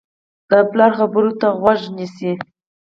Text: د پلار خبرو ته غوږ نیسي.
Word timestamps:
د 0.49 0.51
پلار 0.71 0.91
خبرو 0.99 1.31
ته 1.39 1.47
غوږ 1.59 1.81
نیسي. 1.97 2.31